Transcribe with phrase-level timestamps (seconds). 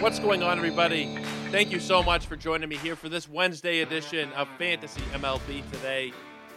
[0.00, 1.16] What's going on, everybody?
[1.50, 5.68] Thank you so much for joining me here for this Wednesday edition of Fantasy MLB
[5.72, 6.12] Today.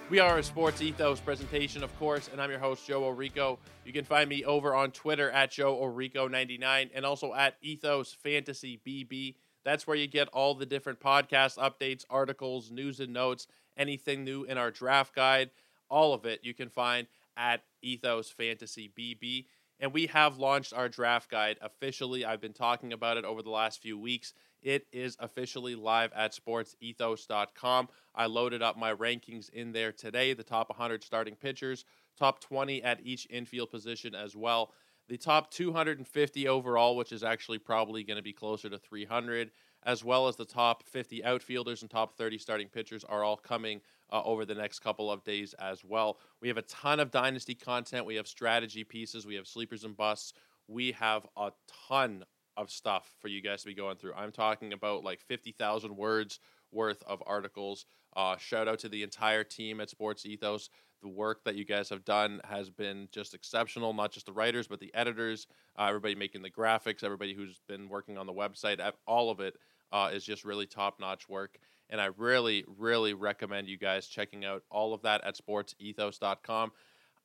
[0.08, 3.58] We are a Sports Ethos presentation, of course, and I'm your host, Joe Orico.
[3.84, 8.80] You can find me over on Twitter at Joe Orico99 and also at Ethos Fantasy
[8.86, 9.34] BB.
[9.64, 13.48] That's where you get all the different podcast updates, articles, news and notes,
[13.78, 15.50] anything new in our draft guide.
[15.90, 19.48] All of it you can find at Ethos Fantasy BB.
[19.80, 22.24] And we have launched our draft guide officially.
[22.24, 24.34] I've been talking about it over the last few weeks.
[24.66, 27.88] It is officially live at sportsethos.com.
[28.16, 31.86] I loaded up my rankings in there today the top 100 starting pitchers,
[32.18, 34.74] top 20 at each infield position as well.
[35.08, 39.52] The top 250 overall, which is actually probably going to be closer to 300,
[39.84, 43.82] as well as the top 50 outfielders and top 30 starting pitchers, are all coming
[44.12, 46.18] uh, over the next couple of days as well.
[46.42, 48.08] We have a ton of dynasty content.
[48.08, 49.28] We have strategy pieces.
[49.28, 50.34] We have sleepers and busts.
[50.68, 51.52] We have a
[51.88, 52.26] ton
[52.58, 54.14] of stuff for you guys to be going through.
[54.14, 56.40] I'm talking about like 50,000 words
[56.72, 57.86] worth of articles.
[58.16, 60.70] Uh, shout out to the entire team at Sports Ethos.
[61.02, 64.68] The work that you guys have done has been just exceptional, not just the writers,
[64.68, 65.48] but the editors,
[65.78, 68.80] uh, everybody making the graphics, everybody who's been working on the website.
[69.06, 69.56] All of it
[69.92, 71.60] uh, is just really top notch work.
[71.90, 76.72] And I really, really recommend you guys checking out all of that at sportsethos.com.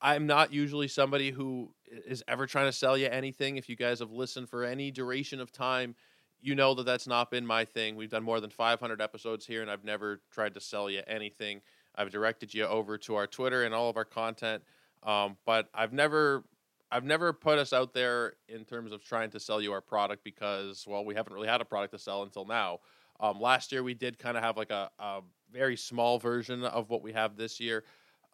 [0.03, 1.71] I'm not usually somebody who
[2.06, 3.56] is ever trying to sell you anything.
[3.56, 5.94] If you guys have listened for any duration of time,
[6.41, 7.97] you know that that's not been my thing.
[7.97, 11.60] We've done more than 500 episodes here, and I've never tried to sell you anything.
[11.94, 14.62] I've directed you over to our Twitter and all of our content,
[15.03, 16.44] um, but I've never,
[16.91, 20.25] I've never put us out there in terms of trying to sell you our product
[20.25, 22.78] because, well, we haven't really had a product to sell until now.
[23.19, 25.21] Um, last year we did kind of have like a, a
[25.53, 27.84] very small version of what we have this year.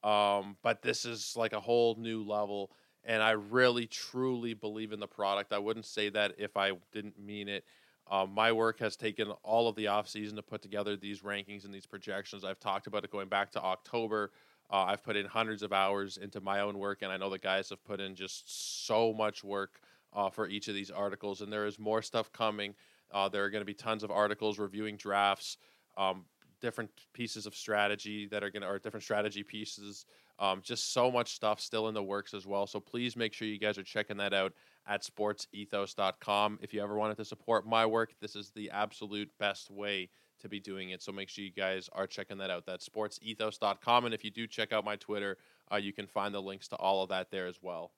[0.06, 2.70] Um, but this is like a whole new level.
[3.04, 5.52] And I really, truly believe in the product.
[5.52, 7.64] I wouldn't say that if I didn't mean it.
[8.08, 11.74] Um, my work has taken all of the offseason to put together these rankings and
[11.74, 12.44] these projections.
[12.44, 14.30] I've talked about it going back to October.
[14.70, 17.38] Uh, I've put in hundreds of hours into my own work, and I know the
[17.38, 19.80] guys have put in just so much work
[20.12, 21.40] uh, for each of these articles.
[21.40, 22.74] And there is more stuff coming.
[23.12, 25.58] Uh, there are going to be tons of articles reviewing drafts,
[25.96, 26.24] um,
[26.60, 30.06] different pieces of strategy that are going to, or different strategy pieces.
[30.38, 32.66] Um, just so much stuff still in the works as well.
[32.66, 34.52] So please make sure you guys are checking that out
[34.86, 36.58] at sportsethos.com.
[36.60, 40.48] If you ever wanted to support my work, this is the absolute best way to
[40.48, 41.02] be doing it.
[41.02, 42.66] So make sure you guys are checking that out.
[42.66, 44.04] That's sportsethos.com.
[44.04, 45.38] And if you do check out my Twitter,
[45.72, 47.92] uh, you can find the links to all of that there as well.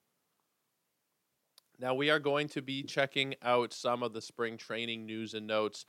[1.80, 5.46] Now, we are going to be checking out some of the spring training news and
[5.46, 5.84] notes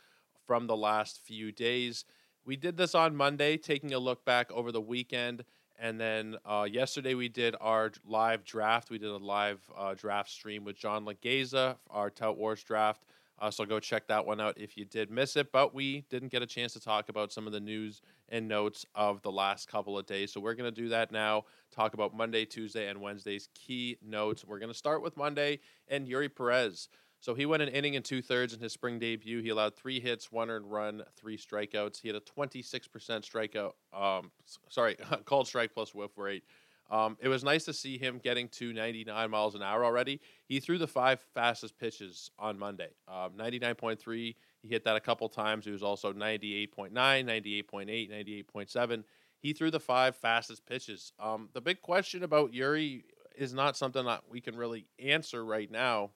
[0.45, 2.05] from the last few days.
[2.45, 5.43] We did this on Monday, taking a look back over the weekend.
[5.77, 8.89] And then uh, yesterday we did our live draft.
[8.89, 13.05] We did a live uh, draft stream with John Legeza, our Tout Wars draft.
[13.41, 15.51] Uh, so go check that one out if you did miss it.
[15.51, 18.85] But we didn't get a chance to talk about some of the news and notes
[18.95, 20.33] of the last couple of days.
[20.33, 21.45] So we're going to do that now.
[21.71, 24.43] Talk about Monday, Tuesday, and Wednesday's key notes.
[24.45, 26.89] We're going to start with Monday and Eury Perez.
[27.21, 29.41] So he went an inning and two thirds in his spring debut.
[29.41, 32.01] He allowed three hits, one earned run, three strikeouts.
[32.01, 34.31] He had a 26% strikeout, um,
[34.69, 36.43] sorry, called strike plus whiff rate.
[36.89, 40.21] Um, it was nice to see him getting to 99 miles an hour already.
[40.45, 42.89] He threw the five fastest pitches on Monday.
[43.07, 45.65] Um, 99.3, he hit that a couple times.
[45.65, 49.03] He was also 98.9, 98.8, 98.7.
[49.39, 51.13] He threw the five fastest pitches.
[51.19, 53.03] Um, the big question about Eury
[53.37, 56.09] is not something that we can really answer right now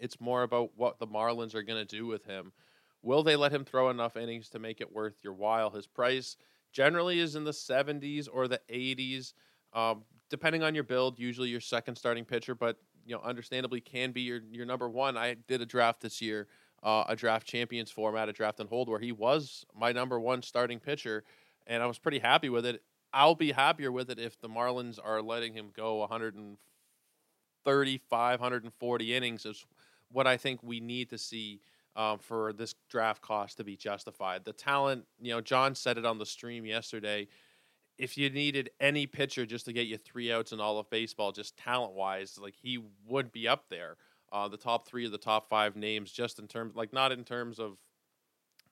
[0.00, 2.52] it's more about what the Marlins are going to do with him.
[3.02, 5.70] Will they let him throw enough innings to make it worth your while?
[5.70, 6.36] His price
[6.72, 9.32] generally is in the 70s or the 80s,
[9.72, 11.18] um, depending on your build.
[11.18, 12.76] Usually your second starting pitcher, but
[13.06, 15.16] you know, understandably can be your your number one.
[15.16, 16.48] I did a draft this year,
[16.82, 20.42] uh, a draft champions format, a draft and hold, where he was my number one
[20.42, 21.24] starting pitcher,
[21.66, 22.82] and I was pretty happy with it.
[23.12, 29.46] I'll be happier with it if the Marlins are letting him go 135, 140 innings
[29.46, 29.66] is
[30.10, 31.60] what I think we need to see
[31.96, 34.44] um, for this draft cost to be justified.
[34.44, 37.28] The talent, you know, John said it on the stream yesterday.
[37.98, 41.32] If you needed any pitcher just to get you three outs in all of baseball,
[41.32, 43.96] just talent wise, like he would be up there.
[44.32, 47.24] Uh, the top three of the top five names, just in terms, like not in
[47.24, 47.76] terms of,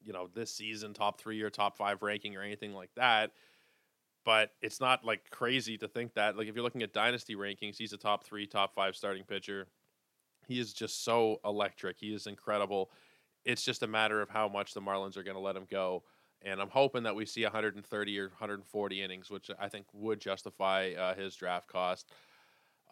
[0.05, 3.32] you know, this season top three or top five ranking or anything like that.
[4.25, 6.37] But it's not like crazy to think that.
[6.37, 9.67] Like if you're looking at dynasty rankings, he's a top three, top five starting pitcher.
[10.48, 11.98] He is just so electric.
[12.00, 12.90] He is incredible
[13.48, 16.02] it's just a matter of how much the Marlins are going to let him go.
[16.42, 20.92] And I'm hoping that we see 130 or 140 innings, which I think would justify
[20.92, 22.12] uh, his draft cost.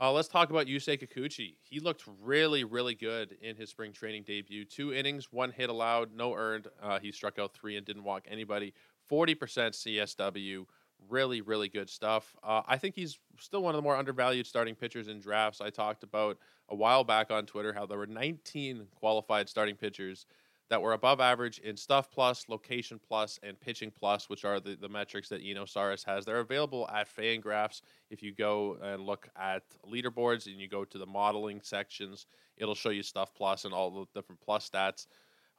[0.00, 1.56] Uh, let's talk about Yusei Kikuchi.
[1.62, 4.64] He looked really, really good in his spring training debut.
[4.64, 6.68] Two innings, one hit allowed, no earned.
[6.82, 8.72] Uh, he struck out three and didn't walk anybody.
[9.10, 10.66] 40% CSW.
[11.08, 12.34] Really, really good stuff.
[12.42, 15.60] Uh, I think he's still one of the more undervalued starting pitchers in drafts.
[15.60, 16.38] I talked about
[16.68, 20.26] a while back on Twitter how there were 19 qualified starting pitchers
[20.68, 24.76] that were above average in stuff plus, location plus, and pitching plus, which are the,
[24.80, 26.24] the metrics that Eno Sarris has.
[26.24, 27.82] They're available at Fangraphs.
[28.10, 32.26] If you go and look at leaderboards and you go to the modeling sections,
[32.56, 35.06] it'll show you stuff plus and all the different plus stats.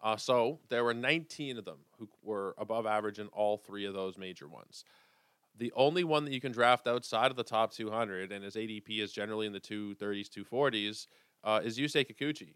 [0.03, 3.93] Uh, so there were 19 of them who were above average in all three of
[3.93, 4.83] those major ones.
[5.57, 8.99] The only one that you can draft outside of the top 200, and his ADP
[8.99, 11.07] is generally in the 230s, 240s,
[11.43, 12.53] uh, is Yusei Kikuchi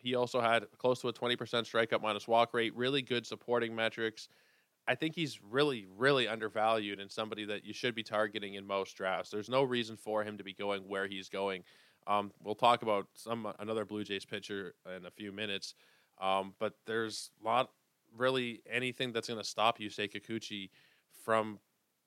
[0.00, 4.28] he also had close to a 20% strikeout minus walk rate, really good supporting metrics.
[4.88, 8.96] I think he's really, really undervalued and somebody that you should be targeting in most
[8.96, 9.30] drafts.
[9.30, 11.64] There's no reason for him to be going where he's going.
[12.06, 15.74] Um, we'll talk about some another Blue Jays pitcher in a few minutes,
[16.20, 17.70] um, but there's not
[18.16, 20.70] really anything that's going to stop Yusei Kikuchi
[21.24, 21.58] from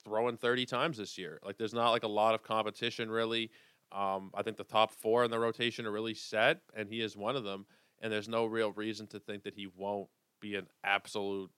[0.03, 1.39] throwing 30 times this year.
[1.43, 3.51] Like there's not like a lot of competition really.
[3.91, 7.15] Um, I think the top four in the rotation are really set, and he is
[7.15, 7.65] one of them
[8.03, 10.09] and there's no real reason to think that he won't
[10.41, 11.49] be an absolute,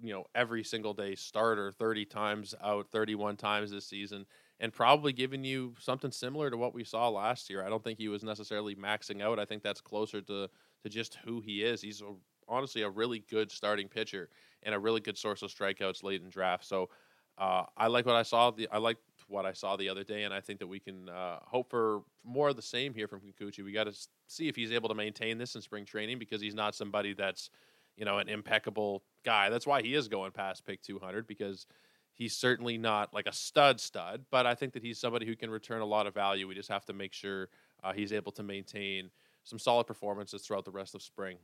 [0.00, 4.26] you know, every single day starter 30 times out, 31 times this season,
[4.60, 7.64] and probably giving you something similar to what we saw last year.
[7.64, 9.38] I don't think he was necessarily maxing out.
[9.38, 10.48] I think that's closer to
[10.84, 11.80] to just who he is.
[11.80, 12.14] He's a,
[12.46, 14.28] honestly a really good starting pitcher
[14.62, 16.64] and a really good source of strikeouts late in draft.
[16.64, 16.90] So
[17.38, 18.50] uh, I like what I saw.
[18.50, 21.08] The I liked what I saw the other day, and I think that we can
[21.08, 23.64] uh, hope for more of the same here from Kikuchi.
[23.64, 23.94] We got to
[24.26, 27.50] see if he's able to maintain this in spring training because he's not somebody that's
[27.96, 29.50] you know an impeccable guy.
[29.50, 31.66] That's why he is going past pick 200 because
[32.14, 35.50] he's certainly not like a stud stud, but I think that he's somebody who can
[35.50, 36.48] return a lot of value.
[36.48, 37.48] We just have to make sure
[37.84, 39.10] uh, he's able to maintain
[39.44, 41.38] some solid performances throughout the rest of spring.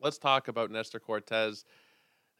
[0.00, 1.64] Let's talk about Nestor Cortes.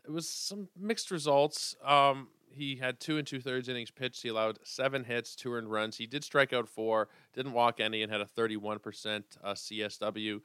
[0.05, 1.77] It was some mixed results.
[1.85, 4.23] Um, he had two and two thirds innings pitched.
[4.23, 5.97] He allowed seven hits, two earned runs.
[5.97, 10.41] He did strike out four, didn't walk any, and had a 31% uh, CSW.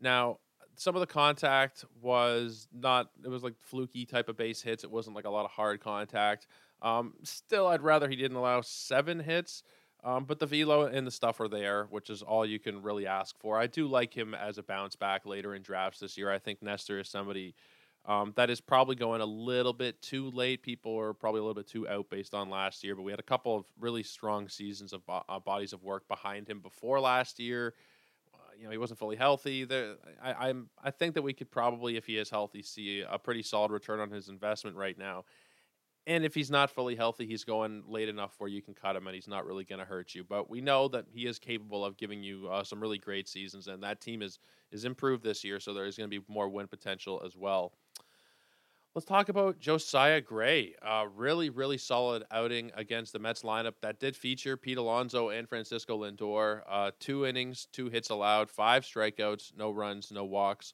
[0.00, 0.38] Now,
[0.76, 4.84] some of the contact was not, it was like fluky type of base hits.
[4.84, 6.46] It wasn't like a lot of hard contact.
[6.82, 9.62] Um, still, I'd rather he didn't allow seven hits.
[10.04, 13.06] Um, but the velo and the stuff are there, which is all you can really
[13.06, 13.58] ask for.
[13.58, 16.30] I do like him as a bounce back later in drafts this year.
[16.30, 17.54] I think Nestor is somebody
[18.08, 20.62] um, that is probably going a little bit too late.
[20.62, 23.20] People are probably a little bit too out based on last year, but we had
[23.20, 27.00] a couple of really strong seasons of bo- uh, bodies of work behind him before
[27.00, 27.74] last year.
[28.32, 29.64] Uh, you know, he wasn't fully healthy.
[29.64, 33.18] There, I, I'm, I think that we could probably, if he is healthy, see a
[33.18, 35.26] pretty solid return on his investment right now.
[36.08, 39.06] And if he's not fully healthy, he's going late enough where you can cut him
[39.06, 40.24] and he's not really going to hurt you.
[40.24, 43.68] But we know that he is capable of giving you uh, some really great seasons,
[43.68, 44.38] and that team is
[44.72, 47.72] is improved this year, so there is going to be more win potential as well.
[48.94, 50.74] Let's talk about Josiah Gray.
[50.82, 55.46] Uh, really, really solid outing against the Mets lineup that did feature Pete Alonso and
[55.46, 56.62] Francisco Lindor.
[56.66, 60.72] Uh, two innings, two hits allowed, five strikeouts, no runs, no walks.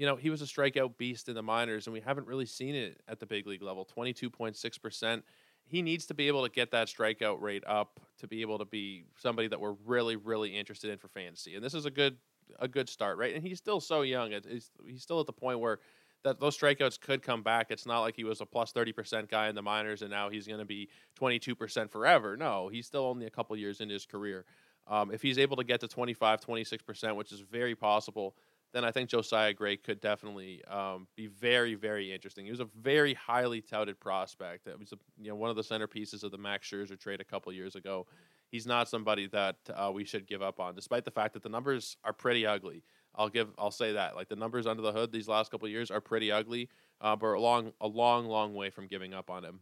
[0.00, 2.74] You know, he was a strikeout beast in the minors, and we haven't really seen
[2.74, 5.22] it at the big league level 22.6%.
[5.66, 8.64] He needs to be able to get that strikeout rate up to be able to
[8.64, 11.54] be somebody that we're really, really interested in for fantasy.
[11.54, 12.16] And this is a good
[12.58, 13.34] a good start, right?
[13.34, 14.32] And he's still so young.
[14.48, 15.80] He's, he's still at the point where
[16.24, 17.66] that those strikeouts could come back.
[17.68, 20.46] It's not like he was a plus 30% guy in the minors and now he's
[20.46, 20.88] going to be
[21.20, 22.38] 22% forever.
[22.38, 24.46] No, he's still only a couple years into his career.
[24.86, 28.34] Um, if he's able to get to 25, 26%, which is very possible,
[28.72, 32.44] then I think Josiah Gray could definitely um, be very, very interesting.
[32.44, 34.66] He was a very highly touted prospect.
[34.66, 37.24] It was a, you know one of the centerpieces of the Max Scherzer trade a
[37.24, 38.06] couple years ago.
[38.48, 41.48] He's not somebody that uh, we should give up on, despite the fact that the
[41.48, 42.82] numbers are pretty ugly.
[43.14, 45.90] I'll give I'll say that like the numbers under the hood these last couple years
[45.90, 46.68] are pretty ugly,
[47.00, 49.60] uh, but a long a long long way from giving up on him.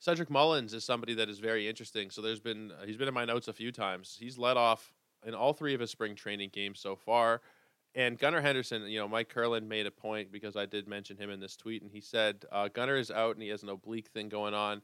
[0.00, 2.10] Cedric Mullins is somebody that is very interesting.
[2.10, 4.16] So there's been he's been in my notes a few times.
[4.18, 4.92] He's led off
[5.26, 7.40] in all three of his spring training games so far.
[7.94, 11.30] And Gunnar Henderson, you know, Mike Curlin made a point because I did mention him
[11.30, 14.08] in this tweet, and he said uh, Gunnar is out and he has an oblique
[14.08, 14.82] thing going on,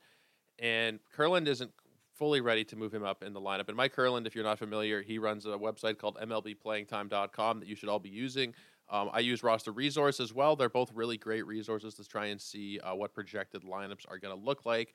[0.59, 1.71] and Curlin isn't
[2.15, 3.69] fully ready to move him up in the lineup.
[3.69, 7.75] And Mike Curlin, if you're not familiar, he runs a website called MLBPlayingTime.com that you
[7.75, 8.55] should all be using.
[8.89, 10.57] Um, I use Roster Resource as well.
[10.57, 14.37] They're both really great resources to try and see uh, what projected lineups are going
[14.39, 14.95] to look like.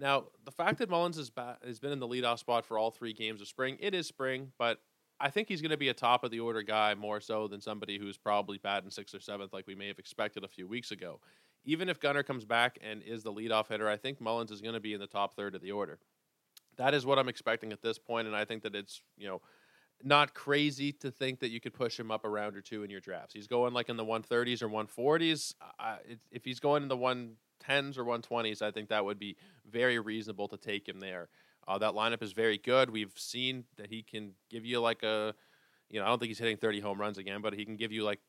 [0.00, 2.90] Now, the fact that Mullins has, ba- has been in the leadoff spot for all
[2.90, 4.80] three games of spring, it is spring, but
[5.20, 7.60] I think he's going to be a top of the order guy more so than
[7.60, 10.90] somebody who's probably batting sixth or seventh, like we may have expected a few weeks
[10.90, 11.20] ago.
[11.66, 14.72] Even if Gunnar comes back and is the leadoff hitter, I think Mullins is going
[14.72, 15.98] to be in the top third of the order.
[16.78, 19.42] That is what I'm expecting at this point, and I think that it's you know
[20.02, 22.88] not crazy to think that you could push him up a round or two in
[22.88, 23.34] your drafts.
[23.34, 25.54] He's going like in the 130s or 140s.
[25.78, 25.96] Uh,
[26.30, 26.96] if he's going in the
[27.60, 29.36] 110s or 120s, I think that would be
[29.70, 31.28] very reasonable to take him there.
[31.68, 32.90] Uh, that lineup is very good.
[32.90, 35.34] We've seen that he can give you like a,
[35.88, 37.92] you know, I don't think he's hitting 30 home runs again, but he can give
[37.92, 38.20] you like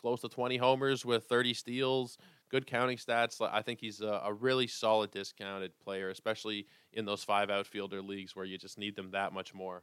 [0.00, 2.18] close to 20 homers with 30 steals,
[2.50, 3.40] good counting stats.
[3.40, 8.34] I think he's a, a really solid discounted player, especially in those five outfielder leagues
[8.34, 9.82] where you just need them that much more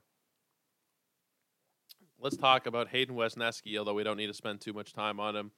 [2.24, 5.36] let's talk about Hayden Wesneski, although we don't need to spend too much time on
[5.36, 5.52] him.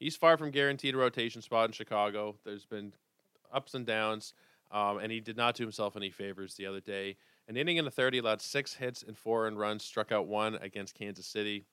[0.00, 2.36] He's far from guaranteed a rotation spot in Chicago.
[2.42, 2.94] There's been
[3.52, 4.32] ups and downs,
[4.72, 7.16] um, and he did not do himself any favors the other day.
[7.46, 10.54] An inning in the 30 allowed six hits and four earned runs, struck out one
[10.54, 11.66] against Kansas City.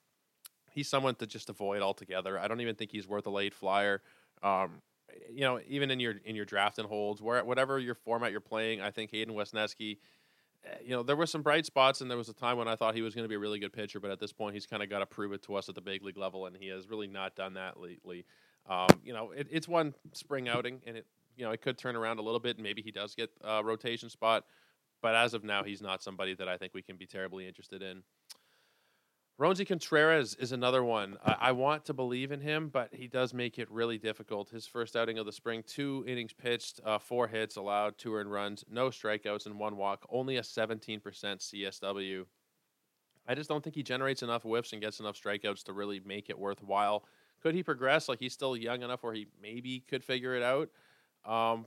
[0.70, 2.38] He's someone to just avoid altogether.
[2.38, 4.02] I don't even think he's worth a late flyer.
[4.42, 4.82] Um,
[5.32, 8.40] you know, even in your in your draft and holds, where whatever your format you're
[8.42, 9.96] playing, I think Hayden Wesneski
[10.82, 12.94] you know, there were some bright spots, and there was a time when I thought
[12.94, 14.82] he was going to be a really good pitcher, but at this point, he's kind
[14.82, 16.88] of got to prove it to us at the big league level, and he has
[16.88, 18.24] really not done that lately.
[18.68, 21.96] Um, you know, it, it's one spring outing, and it you know it could turn
[21.96, 24.44] around a little bit, and maybe he does get a rotation spot,
[25.00, 27.82] but as of now, he's not somebody that I think we can be terribly interested
[27.82, 28.02] in.
[29.38, 31.16] Roansy Contreras is another one.
[31.24, 34.50] I, I, want to believe in him, but he does make it really difficult.
[34.50, 38.32] His first outing of the spring, two innings pitched, uh, four hits allowed, two earned
[38.32, 42.24] runs, no strikeouts, and one walk, only a 17% CSW.
[43.28, 46.30] I just don't think he generates enough whiffs and gets enough strikeouts to really make
[46.30, 47.04] it worthwhile.
[47.40, 48.08] Could he progress?
[48.08, 50.68] Like he's still young enough where he maybe could figure it out.
[51.24, 51.66] Um,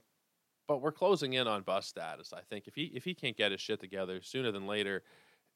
[0.67, 2.33] but we're closing in on bust status.
[2.33, 5.03] I think if he if he can't get his shit together sooner than later,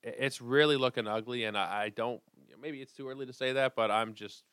[0.05, 2.21] it's really looking ugly, and I, I don't.
[2.61, 4.43] Maybe it's too early to say that, but I'm just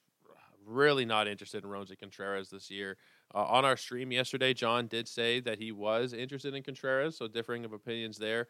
[0.66, 2.96] really not interested in Roansy Contreras this year.
[3.34, 7.28] Uh, on our stream yesterday, John did say that he was interested in Contreras, so
[7.28, 8.48] differing of opinions there.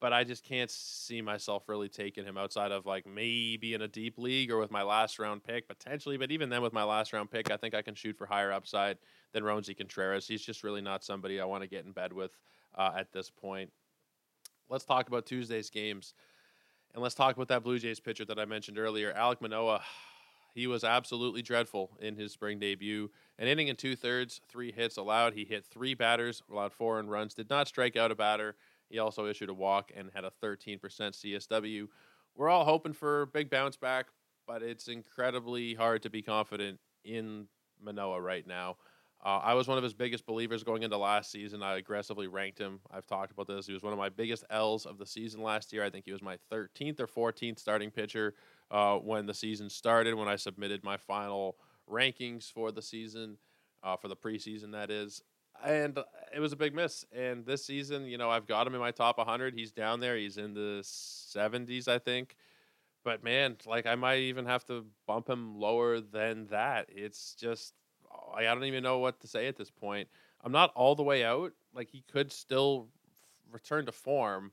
[0.00, 3.88] But I just can't see myself really taking him outside of like maybe in a
[3.88, 6.16] deep league or with my last round pick potentially.
[6.16, 8.52] But even then, with my last round pick, I think I can shoot for higher
[8.52, 8.98] upside
[9.32, 10.28] than Roansy Contreras.
[10.28, 12.30] He's just really not somebody I want to get in bed with
[12.76, 13.72] uh, at this point
[14.68, 16.14] let's talk about Tuesday's games.
[16.94, 19.82] And let's talk about that Blue Jays pitcher that I mentioned earlier, Alec Manoah.
[20.54, 23.10] He was absolutely dreadful in his spring debut.
[23.38, 25.34] An inning and two thirds, three hits allowed.
[25.34, 28.56] He hit three batters, allowed four runs, did not strike out a batter.
[28.88, 31.86] He also issued a walk and had a 13% CSW.
[32.34, 34.06] We're all hoping for a big bounce back,
[34.48, 37.46] but it's incredibly hard to be confident in
[37.80, 38.78] Manoah right now.
[39.24, 41.62] Uh, I was one of his biggest believers going into last season.
[41.62, 42.80] I aggressively ranked him.
[42.90, 43.66] I've talked about this.
[43.66, 45.84] He was one of my biggest L's of the season last year.
[45.84, 48.34] I think he was my 13th or 14th starting pitcher
[48.70, 51.56] uh, when the season started, when I submitted my final
[51.90, 53.38] rankings for the season,
[53.82, 55.20] uh, for the preseason, that is.
[55.64, 55.98] And
[56.32, 57.04] it was a big miss.
[57.10, 59.54] And this season, you know, I've got him in my top 100.
[59.54, 60.16] He's down there.
[60.16, 62.36] He's in the 70s, I think.
[63.04, 66.86] But man, like I might even have to bump him lower than that.
[66.88, 67.74] It's just
[68.34, 70.08] I don't even know what to say at this point.
[70.42, 71.52] I'm not all the way out.
[71.74, 72.88] Like he could still
[73.50, 74.52] return to form,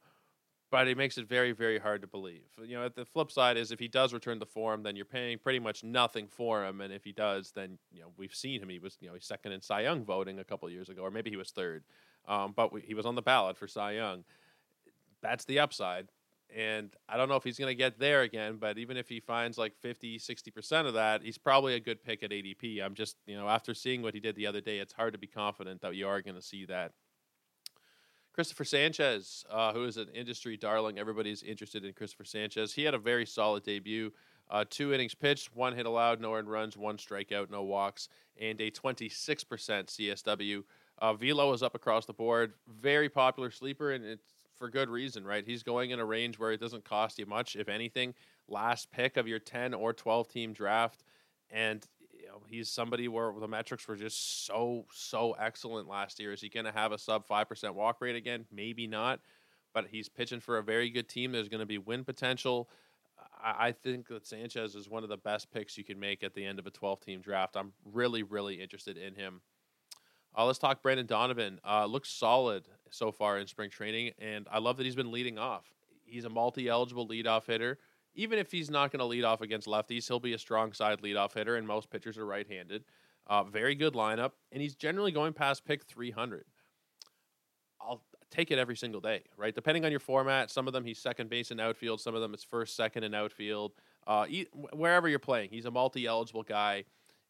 [0.71, 2.43] but it makes it very, very hard to believe.
[2.63, 5.37] You know, the flip side is if he does return to form, then you're paying
[5.37, 8.69] pretty much nothing for him, and if he does, then you know we've seen him.
[8.69, 11.11] He was you know he's second in Cy Young voting a couple years ago, or
[11.11, 11.83] maybe he was third,
[12.27, 14.23] um, but we, he was on the ballot for Cy Young.
[15.21, 16.09] That's the upside.
[16.53, 19.19] And I don't know if he's going to get there again, but even if he
[19.19, 22.83] finds like 50, 60% of that, he's probably a good pick at ADP.
[22.83, 25.19] I'm just, you know, after seeing what he did the other day, it's hard to
[25.19, 26.93] be confident that you are going to see that.
[28.35, 30.99] Christopher Sanchez, uh, who is an industry darling.
[30.99, 32.73] Everybody's interested in Christopher Sanchez.
[32.73, 34.11] He had a very solid debut.
[34.49, 38.09] Uh, two innings pitched, one hit allowed, no earned runs, one strikeout, no walks,
[38.39, 40.63] and a 26% CSW.
[40.99, 42.53] Uh, Velo is up across the board.
[42.67, 45.45] Very popular sleeper, and it's for good reason, right?
[45.45, 48.13] He's going in a range where it doesn't cost you much, if anything.
[48.47, 51.03] Last pick of your 10 or 12 team draft.
[51.49, 51.85] And
[52.25, 56.33] you know, he's somebody where the metrics were just so so excellent last year.
[56.33, 58.45] Is he going to have a sub five percent walk rate again?
[58.51, 59.19] Maybe not,
[59.73, 61.31] but he's pitching for a very good team.
[61.31, 62.69] There's going to be win potential.
[63.43, 66.33] I, I think that Sanchez is one of the best picks you can make at
[66.33, 67.55] the end of a 12 team draft.
[67.55, 69.41] I'm really really interested in him.
[70.37, 71.59] Uh, let's talk Brendan Donovan.
[71.65, 75.37] Uh, looks solid so far in spring training, and I love that he's been leading
[75.37, 75.65] off.
[76.05, 77.79] He's a multi eligible leadoff hitter
[78.15, 81.01] even if he's not going to lead off against lefties, he'll be a strong side
[81.01, 82.83] leadoff hitter, and most pitchers are right handed.
[83.27, 86.45] Uh, very good lineup, and he's generally going past pick 300.
[87.81, 89.53] I'll take it every single day, right?
[89.53, 92.33] Depending on your format, some of them he's second base in outfield, some of them
[92.33, 93.73] it's first, second in outfield.
[94.07, 94.25] Uh,
[94.73, 96.85] wherever you're playing, he's a multi eligible guy.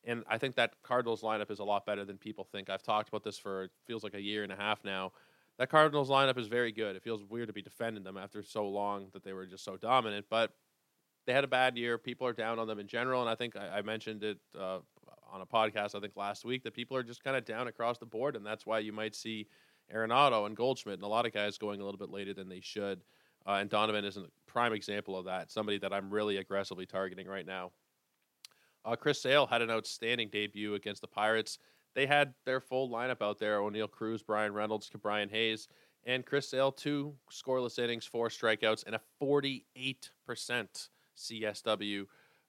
[0.05, 2.69] And I think that Cardinals lineup is a lot better than people think.
[2.69, 5.11] I've talked about this for feels like a year and a half now.
[5.57, 6.95] That Cardinals lineup is very good.
[6.95, 9.77] It feels weird to be defending them after so long that they were just so
[9.77, 10.51] dominant, but
[11.25, 11.97] they had a bad year.
[11.97, 14.79] People are down on them in general, and I think I, I mentioned it uh,
[15.31, 17.97] on a podcast I think last week that people are just kind of down across
[17.97, 19.47] the board, and that's why you might see
[19.93, 22.61] Arenado and Goldschmidt and a lot of guys going a little bit later than they
[22.61, 23.01] should.
[23.47, 25.51] Uh, and Donovan is a prime example of that.
[25.51, 27.71] Somebody that I'm really aggressively targeting right now.
[28.85, 31.57] Uh, Chris Sale had an outstanding debut against the Pirates.
[31.95, 35.67] They had their full lineup out there: Oneil Cruz, Bryan Reynolds, Brian Hayes,
[36.05, 36.73] and Chris Sale.
[36.73, 42.05] Two scoreless innings, four strikeouts, and a 48 percent CSW,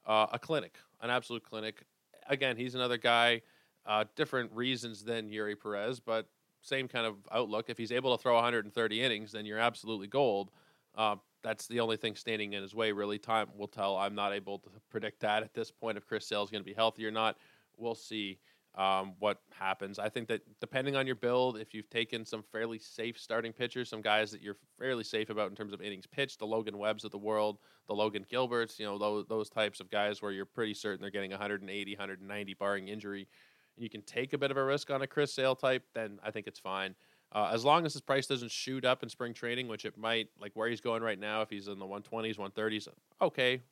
[0.06, 1.84] uh, a clinic, an absolute clinic.
[2.28, 3.42] Again, he's another guy,
[3.86, 6.28] uh, different reasons than Eury Perez, but
[6.60, 7.66] same kind of outlook.
[7.70, 10.50] If he's able to throw 130 innings, then you're absolutely gold.
[10.96, 12.92] Uh, that's the only thing standing in his way.
[12.92, 13.96] Really, time will tell.
[13.96, 16.68] I'm not able to predict that at this point if Chris Sale is going to
[16.68, 17.36] be healthy or not.
[17.76, 18.38] We'll see
[18.76, 19.98] um, what happens.
[19.98, 23.88] I think that depending on your build, if you've taken some fairly safe starting pitchers,
[23.88, 27.04] some guys that you're fairly safe about in terms of innings pitched, the Logan Webbs
[27.04, 30.44] of the world, the Logan Gilberts, you know, those, those types of guys where you're
[30.44, 33.28] pretty certain they're getting 180, 190 barring injury,
[33.76, 36.18] and you can take a bit of a risk on a Chris Sale type, then
[36.22, 36.94] I think it's fine.
[37.32, 40.28] Uh, as long as his price doesn't shoot up in spring training, which it might,
[40.40, 42.88] like where he's going right now, if he's in the 120s, 130s,
[43.20, 43.62] okay,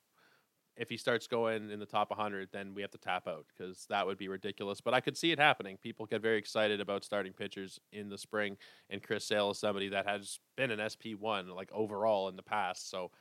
[0.77, 3.85] if he starts going in the top 100, then we have to tap out because
[3.89, 4.81] that would be ridiculous.
[4.81, 5.77] But I could see it happening.
[5.77, 8.57] People get very excited about starting pitchers in the spring,
[8.89, 12.89] and Chris Sale is somebody that has been an SP1 like overall in the past.
[12.89, 13.11] So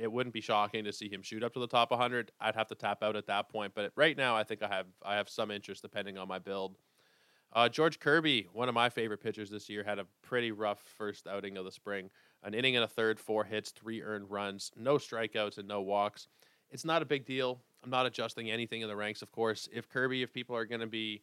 [0.00, 2.32] it wouldn't be shocking to see him shoot up to the top 100.
[2.40, 3.74] I'd have to tap out at that point.
[3.74, 6.76] But right now, I think I have I have some interest depending on my build.
[7.52, 11.26] Uh, George Kirby, one of my favorite pitchers this year, had a pretty rough first
[11.26, 12.10] outing of the spring.
[12.42, 16.28] An inning and a third, four hits, three earned runs, no strikeouts, and no walks
[16.70, 17.60] it's not a big deal.
[17.82, 19.68] I'm not adjusting anything in the ranks, of course.
[19.72, 21.22] If Kirby, if people are going to be,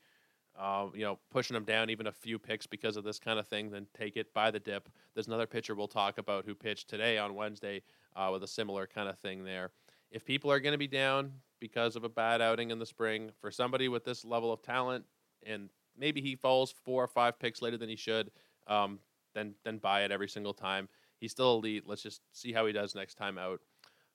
[0.57, 3.47] uh, you know, pushing him down even a few picks because of this kind of
[3.47, 4.89] thing, then take it by the dip.
[5.13, 7.83] There's another pitcher we'll talk about who pitched today on Wednesday
[8.15, 9.71] uh, with a similar kind of thing there.
[10.11, 13.31] If people are going to be down because of a bad outing in the spring,
[13.39, 15.05] for somebody with this level of talent,
[15.43, 18.31] and maybe he falls four or five picks later than he should,
[18.67, 18.99] um,
[19.33, 20.87] then then buy it every single time.
[21.19, 21.83] He's still elite.
[21.85, 23.61] Let's just see how he does next time out.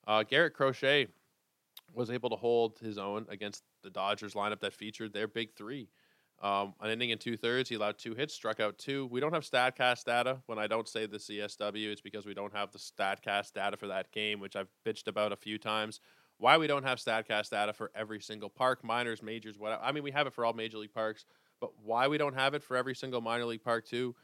[0.06, 1.08] Uh, Garrett Crochet
[1.94, 5.88] was able to hold his own against the Dodgers lineup that featured their big three.
[6.42, 9.06] Um, an inning and two thirds, he allowed two hits, struck out two.
[9.10, 10.38] We don't have StatCast data.
[10.46, 13.88] When I don't say the CSW, it's because we don't have the StatCast data for
[13.88, 16.00] that game, which I've bitched about a few times.
[16.38, 19.82] Why we don't have StatCast data for every single park, minors, majors, whatever.
[19.82, 21.26] I mean, we have it for all major league parks,
[21.60, 24.14] but why we don't have it for every single minor league park too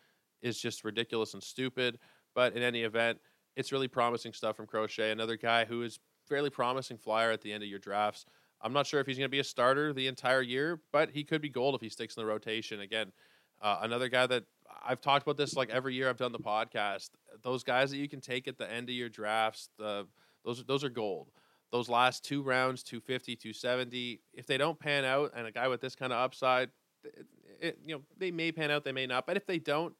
[0.42, 1.98] is just ridiculous and stupid.
[2.34, 3.18] But in any event,
[3.56, 7.52] it's really promising stuff from Crochet, another guy who is fairly promising flyer at the
[7.52, 8.26] end of your drafts.
[8.60, 11.24] I'm not sure if he's going to be a starter the entire year, but he
[11.24, 12.80] could be gold if he sticks in the rotation.
[12.80, 13.12] Again,
[13.60, 14.44] uh, another guy that
[14.84, 17.10] I've talked about this like every year I've done the podcast.
[17.42, 20.06] Those guys that you can take at the end of your drafts, the
[20.44, 21.30] those those are gold.
[21.72, 25.80] Those last two rounds, 250, 270, if they don't pan out, and a guy with
[25.80, 26.70] this kind of upside,
[27.18, 27.26] it,
[27.60, 29.26] it, you know, they may pan out, they may not.
[29.26, 29.94] But if they don't,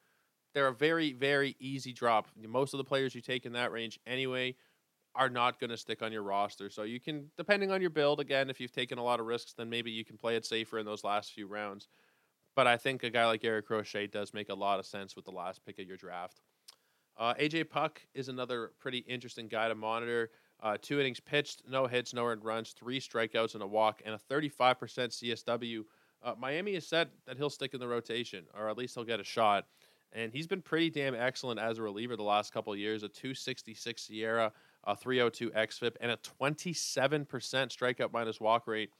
[0.55, 2.29] they're a very, very easy drop.
[2.47, 4.55] Most of the players you take in that range anyway
[5.15, 6.71] are not going to stick on your roster.
[6.71, 9.55] So you can, depending on your build, again, if you've taken a lot of risks,
[9.55, 11.89] then maybe you can play it safer in those last few rounds.
[12.55, 15.25] But I think a guy like Garrett Crochet does make a lot of sense with
[15.25, 16.41] the last pick of your draft.
[17.19, 20.31] Uh, AJ Puk is another pretty interesting guy to monitor.
[20.63, 24.15] Uh, two innings pitched, no hits, no earned runs, three strikeouts and a walk, and
[24.15, 25.85] a 35% CSW.
[26.27, 29.21] Uh, Miami has said that he'll stick in the rotation, or at least he'll get
[29.21, 29.67] a shot.
[30.13, 33.05] And he's been pretty damn excellent as a reliever the last couple years.
[33.05, 34.51] A 266 SIERA,
[34.85, 38.91] a 302 xFIP, and a 27% strikeout minus walk rate.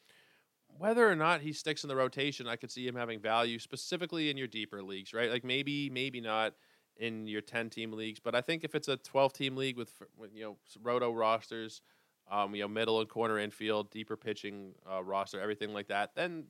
[0.79, 4.31] Whether or not he sticks in the rotation, I could see him having value specifically
[4.31, 5.31] in your deeper leagues, right?
[5.31, 6.53] Like maybe, maybe not
[6.97, 9.93] in your 10 team leagues, but I think if it's a 12 team league with,
[10.33, 11.83] you know, roto rosters,
[12.31, 16.45] um, you know, middle and corner infield, deeper pitching uh, roster, everything like that, then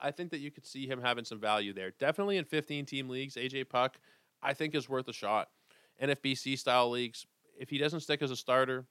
[0.00, 1.92] I think that you could see him having some value there.
[1.98, 3.98] Definitely in 15 team leagues, AJ Puk,
[4.42, 5.48] I think is worth a shot.
[6.02, 7.26] NFBC style leagues,
[7.58, 8.86] if he doesn't stick as a starter,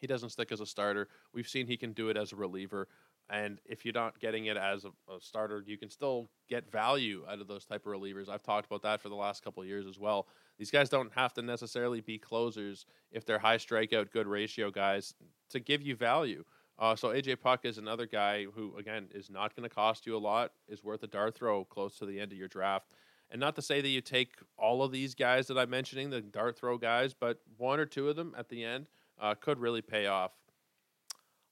[0.00, 1.08] he doesn't stick as a starter.
[1.32, 2.88] We've seen he can do it as a reliever.
[3.28, 7.24] And if you're not getting it as a, a, starter, you can still get value
[7.28, 8.28] out of those type of relievers.
[8.28, 10.28] I've talked about that for the last couple years as well.
[10.58, 15.14] These guys don't have to necessarily be closers if they're high strikeout, good ratio guys
[15.50, 16.44] to give you value.
[16.78, 20.16] Uh, so AJ Puk is another guy who, again, is not going to cost you
[20.16, 22.86] a lot, is worth a dart throw close to the end of your draft.
[23.30, 26.20] And not to say that you take all of these guys that I'm mentioning, the
[26.20, 28.86] dart throw guys, but one or two of them at the end
[29.20, 30.32] uh, could really pay off.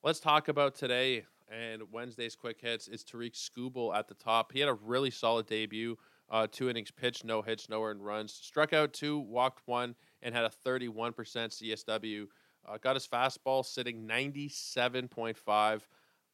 [0.03, 2.89] Let's talk about today and Wednesday's quick hits.
[2.89, 4.53] It's Tarik Skubal at the top.
[4.53, 5.97] He had a really solid debut.
[6.31, 8.33] Uh, two innings pitched, no hits, no earned runs.
[8.33, 12.27] Struck out two, walked one, and had a 31% CSW.
[12.67, 15.81] Uh, got his fastball sitting 97.5.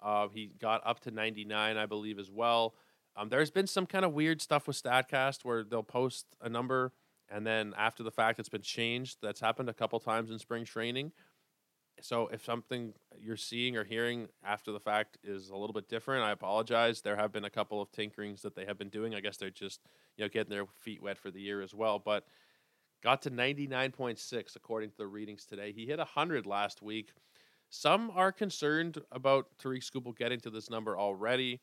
[0.02, 2.74] Uh, he got up to 99, I believe, as well.
[3.16, 6.92] Um, there's been some kind of weird stuff with StatCast where they'll post a number
[7.30, 9.18] and then after the fact it's been changed.
[9.22, 11.12] That's happened a couple times in spring training.
[12.02, 16.24] So if something you're seeing or hearing after the fact is a little bit different,
[16.24, 17.02] I apologize.
[17.02, 19.14] There have been a couple of tinkerings that they have been doing.
[19.14, 19.80] I guess they're just
[20.16, 21.98] you know getting their feet wet for the year as well.
[21.98, 22.24] But
[23.02, 25.72] got to 99.6 according to the readings today.
[25.72, 27.12] He hit 100 last week.
[27.68, 31.60] Some are concerned about Tarik Skubal getting to this number already.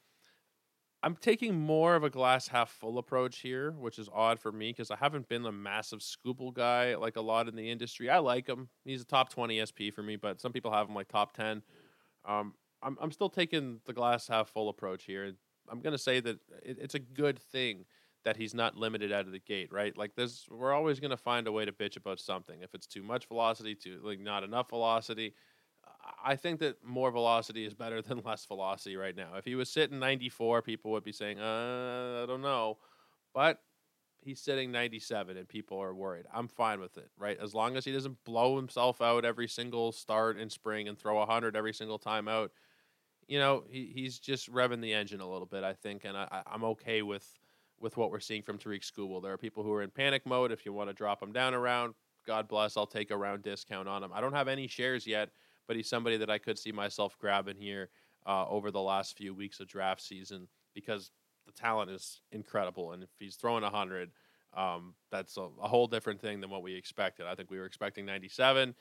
[1.03, 4.71] I'm taking more of a glass half full approach here, which is odd for me
[4.71, 8.09] because I haven't been a massive Skubal guy like a lot in the industry.
[8.09, 10.95] I like him; he's a top 20 SP for me, but some people have him
[10.95, 11.61] like top 10.
[12.25, 15.33] Um, I'm I'm still taking the glass half full approach here.
[15.69, 17.85] I'm gonna say that it, it's a good thing
[18.25, 19.95] that he's not limited out of the gate, right?
[19.97, 22.61] Like this, we're always gonna find a way to bitch about something.
[22.61, 25.33] If it's too much velocity, too like not enough velocity,
[26.23, 29.35] I think that more velocity is better than less velocity right now.
[29.37, 32.77] If he was sitting 94, people would be saying, uh, I don't know.
[33.33, 33.59] But
[34.21, 36.25] he's sitting 97 and people are worried.
[36.33, 37.37] I'm fine with it, right?
[37.39, 41.17] As long as he doesn't blow himself out every single start in spring and throw
[41.17, 42.51] 100 every single time out.
[43.27, 46.41] You know, he, he's just revving the engine a little bit, I think, and I,
[46.47, 47.27] I'm okay with
[47.79, 49.21] with what we're seeing from Tarik Skubal.
[49.21, 50.51] There are people who are in panic mode.
[50.51, 51.93] If you want to drop him down around,
[52.25, 54.11] God bless, I'll take a round discount on him.
[54.13, 55.29] I don't have any shares yet
[55.67, 57.89] but he's somebody that I could see myself grabbing here
[58.25, 61.11] uh, over the last few weeks of draft season because
[61.45, 62.93] the talent is incredible.
[62.93, 64.11] And if he's throwing 100,
[64.55, 67.25] um, that's a, a, whole different thing than what we expected.
[67.27, 68.73] I think we were expecting 97,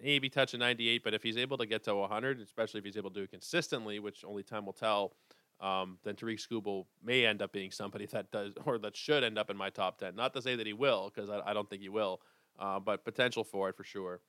[0.00, 3.10] maybe touching 98, but if he's able to get to 100, especially if he's able
[3.10, 5.14] to do it consistently, which only time will tell,
[5.62, 9.38] um, then Tarik Skubal may end up being somebody that does or that should end
[9.38, 10.16] up in my top 10.
[10.16, 12.20] Not to say that he will, because I, I, don't think he will,
[12.58, 14.20] uh, but potential for it for sure.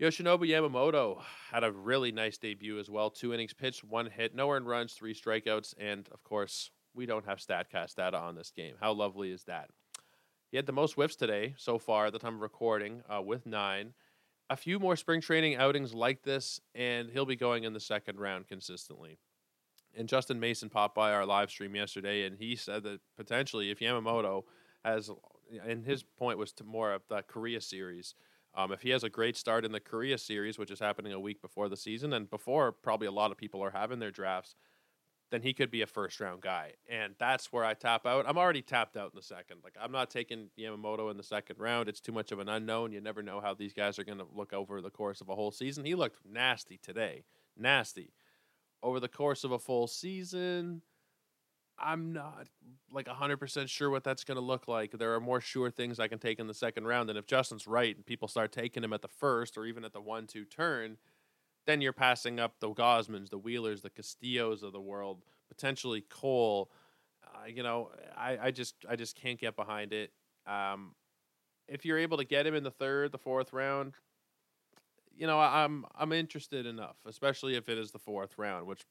[0.00, 3.10] Yoshinobu Yamamoto had a really nice debut as well.
[3.10, 7.26] Two innings pitched, one hit, no earned runs, three strikeouts, and of course, we don't
[7.26, 8.74] have StatCast data on this game.
[8.80, 9.70] How lovely is that?
[10.50, 13.44] He had the most whiffs today so far at the time of recording uh, with
[13.44, 13.92] nine.
[14.50, 18.18] A few more spring training outings like this, and he'll be going in the second
[18.18, 19.18] round consistently.
[19.98, 23.80] And Justin Mason popped by our live stream yesterday, and he said that potentially if
[23.80, 24.44] Yamamoto
[24.84, 25.10] has,
[25.66, 28.14] and his point was to more of the Korea series–
[28.54, 31.20] um, if he has a great start in the Korea series, which is happening a
[31.20, 34.56] week before the season, and before probably a lot of people are having their drafts,
[35.30, 36.72] then he could be a first round guy.
[36.88, 38.24] And that's where I tap out.
[38.26, 39.58] I'm already tapped out in the second.
[39.62, 41.88] Like, I'm not taking Yamamoto in the second round.
[41.88, 42.92] It's too much of an unknown.
[42.92, 45.34] You never know how these guys are going to look over the course of a
[45.34, 45.84] whole season.
[45.84, 47.24] He looked nasty today.
[47.56, 48.12] Nasty.
[48.82, 50.82] Over the course of a full season,
[51.78, 52.48] I'm not
[52.92, 54.92] like 100% sure what that's going to look like.
[54.92, 57.10] There are more sure things I can take in the second round.
[57.10, 59.92] And if Justin's right and people start taking him at the first or even at
[59.92, 60.96] the 1 2 turn,
[61.66, 66.70] then you're passing up the Gausmans, the Wheelers, the Castillos of the world, potentially Cole.
[67.22, 70.10] Uh, you know, I, I just I just can't get behind it.
[70.46, 70.94] Um,
[71.68, 73.92] if you're able to get him in the third, the fourth round,
[75.18, 78.84] you know, I'm I'm interested enough, especially if it is the fourth round, which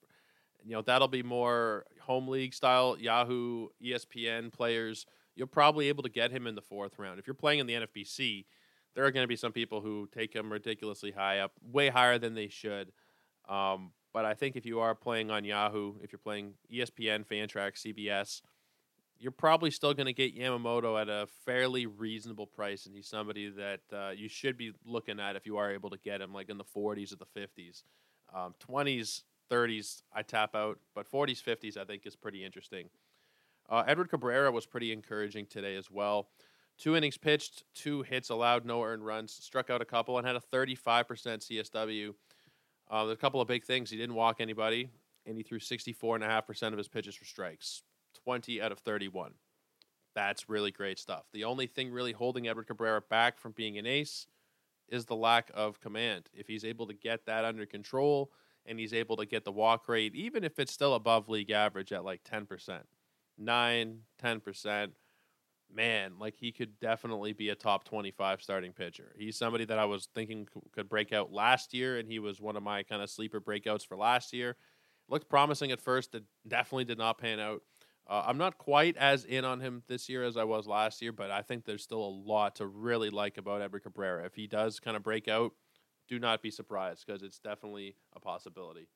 [0.64, 5.06] you know that'll be more home league style Yahoo, ESPN players.
[5.36, 7.20] You're probably able to get him in the fourth round.
[7.20, 8.46] If you're playing in the NFBC,
[8.96, 12.18] there are going to be some people who take him ridiculously high up, way higher
[12.18, 12.92] than they should.
[13.48, 17.86] Um, but I think if you are playing on Yahoo, if you're playing ESPN, Fantrax,
[17.86, 18.42] CBS,
[19.20, 23.50] you're probably still going to get Yamamoto at a fairly reasonable price, and he's somebody
[23.50, 26.50] that uh, you should be looking at if you are able to get him, like
[26.50, 27.84] in the 40s or the 50s.
[28.34, 32.90] Um, 20s 30s, I tap out, but 40s, 50s, I think is pretty interesting.
[33.70, 36.30] Uh, Edward Cabrera was pretty encouraging today as well.
[36.78, 40.36] Two innings pitched, two hits allowed, no earned runs, struck out a couple, and had
[40.36, 42.14] a 35% CSW.
[42.90, 43.90] Uh, there's a couple of big things.
[43.90, 44.90] He didn't walk anybody,
[45.26, 47.82] and he threw 64.5% of his pitches for strikes,
[48.28, 49.32] 20 out of 31.
[50.14, 51.24] That's really great stuff.
[51.32, 54.28] The only thing really holding Edward Cabrera back from being an ace
[54.90, 56.28] is the lack of command.
[56.34, 58.32] If he's able to get that under control
[58.66, 61.94] and he's able to get the walk rate, even if it's still above league average
[61.94, 62.82] at like 10%,
[63.38, 64.92] 9, 10%,
[65.74, 69.16] man, like he could definitely be a top 25 starting pitcher.
[69.18, 72.58] He's somebody that I was thinking could break out last year, and he was one
[72.58, 74.58] of my kind of sleeper breakouts for last year.
[75.08, 77.62] Looked promising at first, it definitely did not pan out.
[78.10, 81.12] Uh, I'm not quite as in on him this year as I was last year,
[81.12, 84.26] but I think there's still a lot to really like about Edward Cabrera.
[84.26, 85.52] If he does kind of break out,
[86.08, 88.88] do not be surprised because it's definitely a possibility.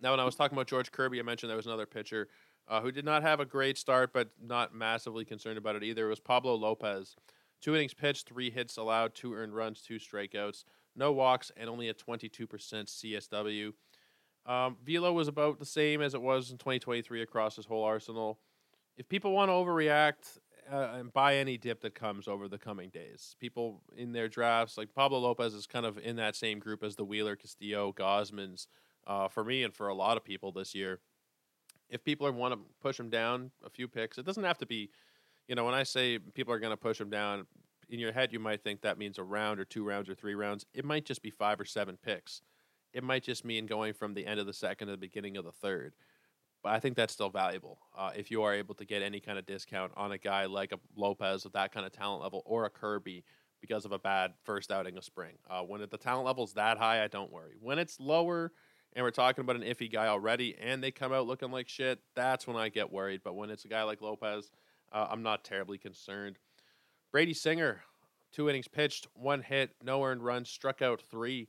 [0.00, 2.28] Now, when I was talking about George Kirby, I mentioned there was another pitcher
[2.68, 6.06] uh, who did not have a great start, but not massively concerned about it either.
[6.06, 7.16] It was Pablo Lopez.
[7.62, 11.88] Two innings pitched, three hits allowed, two earned runs, two strikeouts, no walks, and only
[11.88, 13.72] a 22% CSW.
[14.46, 18.38] Um, Velo was about the same as it was in 2023 across his whole arsenal.
[18.96, 20.38] If people want to overreact
[20.72, 24.78] uh, and buy any dip that comes over the coming days, people in their drafts,
[24.78, 28.68] like Pablo Lopez, is kind of in that same group as the Wheeler, Castillo, Gausmans,
[29.06, 31.00] uh, for me and for a lot of people this year.
[31.90, 34.90] If people want to push him down a few picks, it doesn't have to be,
[35.48, 37.46] you know, when I say people are going to push him down,
[37.88, 40.34] in your head you might think that means a round or two rounds or three
[40.34, 40.66] rounds.
[40.74, 42.42] It might just be five or seven picks
[42.96, 45.44] it might just mean going from the end of the second to the beginning of
[45.44, 45.92] the third.
[46.62, 49.38] But I think that's still valuable uh, if you are able to get any kind
[49.38, 52.64] of discount on a guy like a Lopez with that kind of talent level or
[52.64, 53.22] a Kirby
[53.60, 55.34] because of a bad first outing of spring.
[55.48, 57.56] Uh, when the talent level is that high, I don't worry.
[57.60, 58.50] When it's lower
[58.94, 61.98] and we're talking about an iffy guy already and they come out looking like shit,
[62.14, 63.20] that's when I get worried.
[63.22, 64.50] But when it's a guy like Lopez,
[64.90, 66.38] uh, I'm not terribly concerned.
[67.12, 67.82] Brady Singer,
[68.32, 71.46] two innings pitched, one hit, no earned runs, struck out three.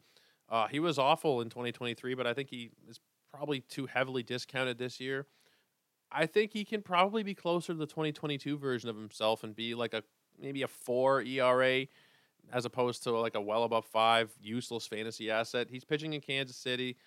[0.50, 3.00] Uh, he was awful in 2023, but I think he is
[3.32, 5.28] probably too heavily discounted this year.
[6.12, 9.76] I think he can probably be closer to the 2022 version of himself and be
[9.76, 10.04] like a
[10.40, 11.88] maybe a four ERA
[12.52, 15.68] as opposed to like a well above five useless fantasy asset.
[15.70, 16.98] He's pitching in Kansas City.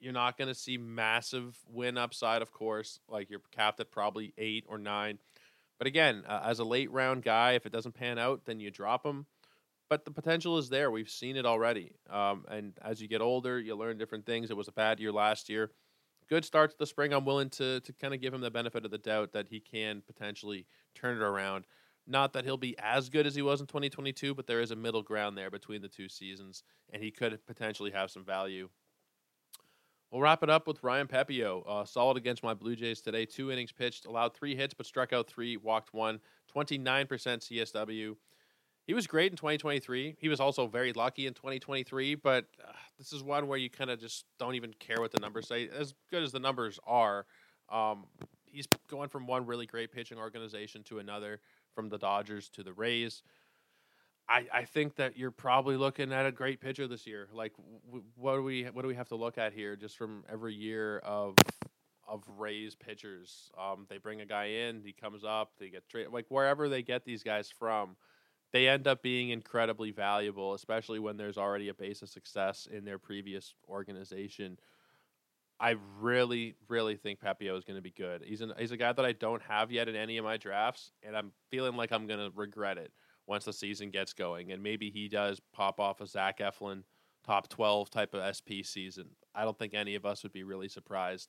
[0.00, 2.98] You're not going to see massive win upside, of course.
[3.08, 5.18] Like you're capped at probably eight or nine.
[5.78, 8.70] But again, uh, as a late round guy, if it doesn't pan out, then you
[8.70, 9.26] drop him
[9.88, 10.90] but the potential is there.
[10.90, 11.92] We've seen it already.
[12.10, 14.50] Um, and as you get older, you learn different things.
[14.50, 15.70] It was a bad year last year.
[16.28, 17.12] Good start to the spring.
[17.12, 19.60] I'm willing to to kind of give him the benefit of the doubt that he
[19.60, 21.66] can potentially turn it around.
[22.06, 24.76] Not that he'll be as good as he was in 2022, but there is a
[24.76, 28.68] middle ground there between the two seasons, and he could potentially have some value.
[30.10, 31.64] We'll wrap it up with Ryan Pepiot.
[31.66, 33.26] Uh, solid against my Blue Jays today.
[33.26, 36.20] Two innings pitched, allowed three hits, but struck out three, walked one,
[36.54, 38.14] 29% CSW
[38.86, 40.16] he was great in 2023.
[40.18, 43.90] He was also very lucky in 2023, but uh, this is one where you kind
[43.90, 45.68] of just don't even care what the numbers say.
[45.68, 47.24] As good as the numbers are,
[47.70, 48.04] um,
[48.44, 51.40] he's going from one really great pitching organization to another,
[51.74, 53.22] from the Dodgers to the Rays.
[54.28, 57.28] I, I think that you're probably looking at a great pitcher this year.
[57.32, 57.52] Like,
[57.86, 59.76] w- what do we what do we have to look at here?
[59.76, 61.34] Just from every year of
[62.06, 66.12] of Rays pitchers, um, they bring a guy in, he comes up, they get traded.
[66.12, 67.96] Like wherever they get these guys from
[68.54, 72.84] they end up being incredibly valuable, especially when there's already a base of success in
[72.84, 74.56] their previous organization.
[75.58, 78.22] I really, really think Pepiot is going to be good.
[78.24, 80.92] He's an, he's a guy that I don't have yet in any of my drafts,
[81.02, 82.92] and I'm feeling like I'm going to regret it
[83.26, 84.52] once the season gets going.
[84.52, 86.84] And maybe he does pop off a Zach Eflin
[87.26, 89.06] top 12 type of SP season.
[89.34, 91.28] I don't think any of us would be really surprised.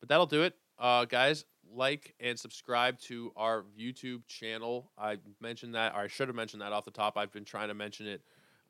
[0.00, 0.54] But that'll do it.
[0.78, 4.90] Uh, guys, like and subscribe to our YouTube channel.
[4.98, 7.16] I mentioned that, or I should have mentioned that off the top.
[7.16, 8.22] I've been trying to mention it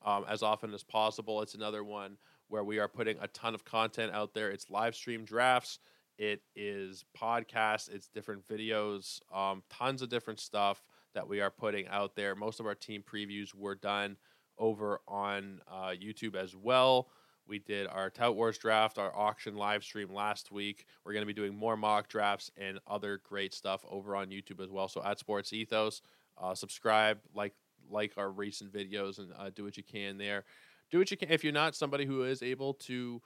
[0.04, 1.42] um, as often as possible.
[1.42, 2.16] It's another one
[2.48, 4.50] where we are putting a ton of content out there.
[4.50, 5.78] It's live stream drafts,
[6.18, 10.82] it is podcasts, it's different videos, um, tons of different stuff
[11.14, 12.34] that we are putting out there.
[12.34, 14.16] Most of our team previews were done
[14.58, 17.08] over on uh, YouTube as well.
[17.48, 20.84] We did our Tout Wars draft, our auction live stream last week.
[21.04, 24.62] We're going to be doing more mock drafts and other great stuff over on YouTube
[24.62, 24.88] as well.
[24.88, 26.02] So at Sports Ethos,
[26.36, 27.54] uh, subscribe, like
[27.90, 30.44] like our recent videos, and uh, do what you can there.
[30.90, 33.22] Do what you can if you're not somebody who is able to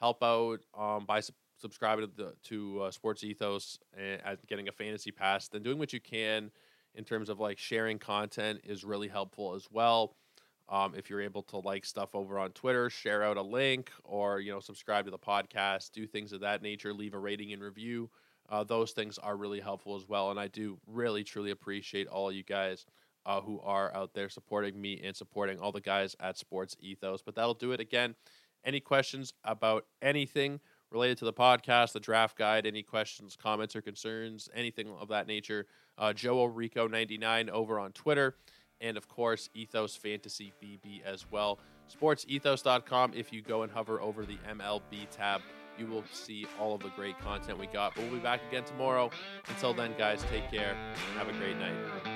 [0.00, 4.72] help out um, by su- subscribing to, the, to uh, Sports Ethos and getting a
[4.72, 5.48] fantasy pass.
[5.48, 6.50] Then doing what you can
[6.94, 10.14] in terms of like sharing content is really helpful as well.
[10.68, 14.40] Um, if you're able to like stuff over on Twitter, share out a link, or
[14.40, 17.62] you know subscribe to the podcast, do things of that nature, leave a rating and
[17.62, 18.10] review.
[18.48, 22.30] Uh, those things are really helpful as well, and I do really truly appreciate all
[22.32, 22.86] you guys
[23.26, 27.22] uh, who are out there supporting me and supporting all the guys at Sports Ethos.
[27.22, 28.14] But that'll do it again.
[28.64, 33.82] Any questions about anything related to the podcast, the draft guide, any questions, comments, or
[33.82, 35.66] concerns, anything of that nature,
[35.98, 38.36] uh, Joe Orico99 over on Twitter.
[38.80, 41.58] And of course, Ethos Fantasy BB as well.
[41.90, 43.12] SportsEthos.com.
[43.14, 45.40] If you go and hover over the MLB tab,
[45.78, 47.94] you will see all of the great content we got.
[47.94, 49.10] But we'll be back again tomorrow.
[49.48, 52.15] Until then, guys, take care and have a great night.